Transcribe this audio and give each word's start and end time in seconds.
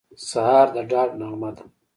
سهار 0.29 0.67
د 0.75 0.77
ډاډ 0.89 1.09
نغمه 1.19 1.49
ده. 1.55 1.63